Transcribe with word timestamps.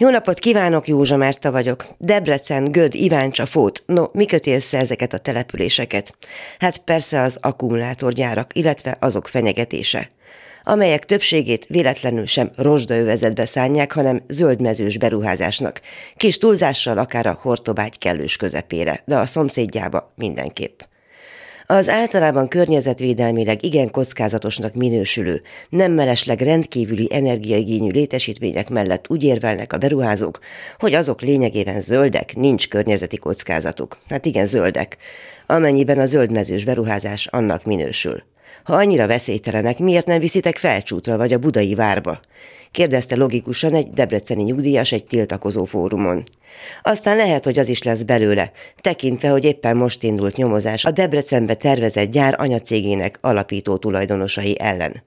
Jó 0.00 0.08
napot 0.08 0.38
kívánok, 0.38 0.88
Józsa 0.88 1.16
Márta 1.16 1.50
vagyok. 1.50 1.86
Debrecen, 1.98 2.72
Göd, 2.72 2.94
Iváncsa, 2.94 3.46
Fót. 3.46 3.82
No, 3.86 4.04
mi 4.12 4.24
köti 4.24 4.52
össze 4.52 4.78
ezeket 4.78 5.12
a 5.12 5.18
településeket? 5.18 6.16
Hát 6.58 6.78
persze 6.78 7.22
az 7.22 7.38
akkumulátorgyárak, 7.40 8.56
illetve 8.56 8.96
azok 9.00 9.28
fenyegetése 9.28 10.10
amelyek 10.62 11.04
többségét 11.04 11.66
véletlenül 11.66 12.26
sem 12.26 12.50
rozsdaövezetbe 12.56 13.46
szánják, 13.46 13.92
hanem 13.92 14.22
zöldmezős 14.28 14.98
beruházásnak. 14.98 15.80
Kis 16.16 16.38
túlzással 16.38 16.98
akár 16.98 17.26
a 17.26 17.38
hortobágy 17.40 17.98
kellős 17.98 18.36
közepére, 18.36 19.02
de 19.04 19.16
a 19.16 19.26
szomszédjába 19.26 20.12
mindenképp. 20.14 20.80
Az 21.70 21.88
általában 21.88 22.48
környezetvédelmileg 22.48 23.64
igen 23.64 23.90
kockázatosnak 23.90 24.74
minősülő, 24.74 25.42
nem 25.68 25.92
mellesleg 25.92 26.40
rendkívüli 26.40 27.08
energiaigényű 27.12 27.90
létesítmények 27.90 28.68
mellett 28.68 29.10
úgy 29.10 29.24
érvelnek 29.24 29.72
a 29.72 29.78
beruházók, 29.78 30.38
hogy 30.78 30.94
azok 30.94 31.20
lényegében 31.20 31.80
zöldek, 31.80 32.36
nincs 32.36 32.68
környezeti 32.68 33.16
kockázatuk. 33.16 33.98
Hát 34.08 34.26
igen, 34.26 34.46
zöldek. 34.46 34.96
Amennyiben 35.46 35.98
a 35.98 36.04
zöldmezős 36.06 36.64
beruházás 36.64 37.26
annak 37.26 37.64
minősül. 37.64 38.22
Ha 38.64 38.74
annyira 38.74 39.06
veszélytelenek, 39.06 39.78
miért 39.78 40.06
nem 40.06 40.18
viszitek 40.18 40.56
felcsútra 40.56 41.16
vagy 41.16 41.32
a 41.32 41.38
budai 41.38 41.74
várba? 41.74 42.20
kérdezte 42.70 43.16
logikusan 43.16 43.74
egy 43.74 43.90
debreceni 43.90 44.42
nyugdíjas 44.42 44.92
egy 44.92 45.04
tiltakozó 45.04 45.64
fórumon. 45.64 46.24
Aztán 46.82 47.16
lehet, 47.16 47.44
hogy 47.44 47.58
az 47.58 47.68
is 47.68 47.82
lesz 47.82 48.02
belőle, 48.02 48.52
tekintve, 48.76 49.28
hogy 49.28 49.44
éppen 49.44 49.76
most 49.76 50.02
indult 50.02 50.36
nyomozás 50.36 50.84
a 50.84 50.90
Debrecenbe 50.90 51.54
tervezett 51.54 52.10
gyár 52.10 52.34
anyacégének 52.38 53.18
alapító 53.20 53.76
tulajdonosai 53.76 54.60
ellen. 54.60 55.02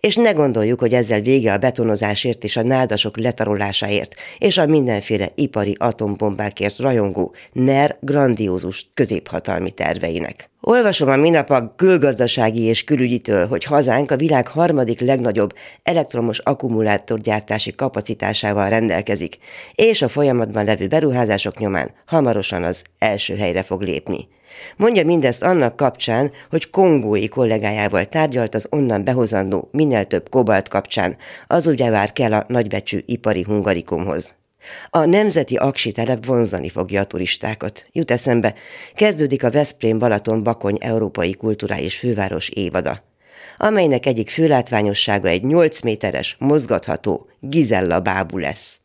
És 0.00 0.16
ne 0.16 0.32
gondoljuk, 0.32 0.80
hogy 0.80 0.92
ezzel 0.92 1.20
vége 1.20 1.52
a 1.52 1.58
betonozásért 1.58 2.44
és 2.44 2.56
a 2.56 2.62
nádasok 2.62 3.16
letarolásáért, 3.16 4.14
és 4.38 4.58
a 4.58 4.66
mindenféle 4.66 5.28
ipari 5.34 5.74
atombombákért 5.78 6.78
rajongó 6.78 7.34
NER 7.52 7.96
grandiózus 8.00 8.90
középhatalmi 8.94 9.70
terveinek. 9.70 10.50
Olvasom 10.60 11.08
a 11.08 11.16
minap 11.16 11.50
a 11.50 11.72
külgazdasági 11.76 12.60
és 12.60 12.84
külügyitől, 12.84 13.46
hogy 13.46 13.64
hazánk 13.64 14.10
a 14.10 14.16
világ 14.16 14.48
harmadik 14.48 15.00
legnagyobb 15.00 15.54
elektromos 15.82 16.38
akkumulátorgyártási 16.38 17.74
kapacitásával 17.74 18.68
rendelkezik, 18.68 19.38
és 19.74 20.02
a 20.02 20.08
folyamatban 20.08 20.64
levő 20.64 20.86
beruházások 20.86 21.58
nyomán 21.58 21.90
hamarosan 22.06 22.62
az 22.62 22.82
első 22.98 23.36
helyre 23.36 23.62
fog 23.62 23.82
lépni. 23.82 24.28
Mondja 24.76 25.04
mindezt 25.04 25.42
annak 25.42 25.76
kapcsán, 25.76 26.30
hogy 26.50 26.70
kongói 26.70 27.28
kollégájával 27.28 28.04
tárgyalt 28.04 28.54
az 28.54 28.66
onnan 28.70 29.04
behozandó 29.04 29.68
minél 29.72 30.04
több 30.04 30.28
kobalt 30.28 30.68
kapcsán, 30.68 31.16
az 31.46 31.66
ugye 31.66 31.90
vár 31.90 32.12
kell 32.12 32.32
a 32.32 32.44
nagybecsű 32.48 33.00
ipari 33.06 33.42
hungarikumhoz. 33.42 34.34
A 34.90 35.04
nemzeti 35.04 35.56
aksi 35.56 35.92
telep 35.92 36.26
vonzani 36.26 36.68
fogja 36.68 37.00
a 37.00 37.04
turistákat. 37.04 37.86
Jut 37.92 38.10
eszembe, 38.10 38.54
kezdődik 38.94 39.44
a 39.44 39.50
Veszprém 39.50 39.98
Balaton 39.98 40.42
Bakony 40.42 40.76
Európai 40.80 41.34
Kulturális 41.34 41.96
Főváros 41.96 42.48
évada 42.48 43.02
amelynek 43.56 44.06
egyik 44.06 44.30
főlátványossága 44.30 45.28
egy 45.28 45.44
8 45.44 45.80
méteres, 45.80 46.36
mozgatható 46.38 47.28
Gizella 47.40 48.00
bábú 48.00 48.38
lesz. 48.38 48.80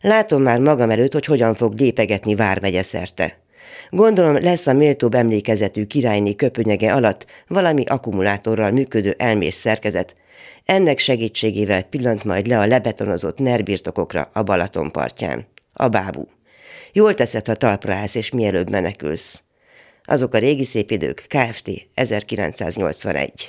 Látom 0.00 0.42
már 0.42 0.58
magam 0.58 0.90
előtt, 0.90 1.12
hogy 1.12 1.24
hogyan 1.24 1.54
fog 1.54 1.78
lépegetni 1.78 2.34
Vármegye 2.34 2.82
szerte. 2.82 3.39
Gondolom 3.88 4.40
lesz 4.40 4.66
a 4.66 4.72
méltóbb 4.72 5.14
emlékezetű 5.14 5.84
királyné 5.84 6.34
köpönyege 6.34 6.92
alatt 6.92 7.26
valami 7.46 7.84
akkumulátorral 7.84 8.70
működő 8.70 9.14
elmés 9.18 9.54
szerkezet. 9.54 10.14
Ennek 10.64 10.98
segítségével 10.98 11.82
pillant 11.82 12.24
majd 12.24 12.46
le 12.46 12.58
a 12.58 12.66
lebetonozott 12.66 13.38
nerbirtokokra 13.38 14.30
a 14.32 14.42
Balaton 14.42 14.90
partján. 14.90 15.46
A 15.72 15.88
bábú. 15.88 16.28
Jól 16.92 17.14
teszed, 17.14 17.46
ha 17.46 17.54
talpra 17.54 17.94
állsz, 17.94 18.14
és 18.14 18.30
mielőbb 18.30 18.70
menekülsz. 18.70 19.42
Azok 20.04 20.34
a 20.34 20.38
régi 20.38 20.64
szép 20.64 20.90
idők, 20.90 21.24
Kft. 21.28 21.70
1981. 21.94 23.48